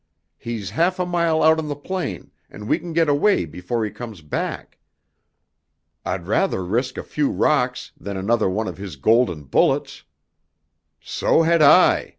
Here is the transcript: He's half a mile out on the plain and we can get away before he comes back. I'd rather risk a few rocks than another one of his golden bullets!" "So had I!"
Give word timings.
He's 0.39 0.71
half 0.71 0.97
a 0.97 1.05
mile 1.05 1.43
out 1.43 1.59
on 1.59 1.67
the 1.67 1.75
plain 1.75 2.31
and 2.49 2.67
we 2.67 2.79
can 2.79 2.91
get 2.91 3.07
away 3.07 3.45
before 3.45 3.85
he 3.85 3.91
comes 3.91 4.21
back. 4.21 4.79
I'd 6.03 6.25
rather 6.25 6.65
risk 6.65 6.97
a 6.97 7.03
few 7.03 7.29
rocks 7.29 7.91
than 7.99 8.17
another 8.17 8.49
one 8.49 8.67
of 8.67 8.79
his 8.79 8.95
golden 8.95 9.43
bullets!" 9.43 10.01
"So 11.01 11.43
had 11.43 11.61
I!" 11.61 12.09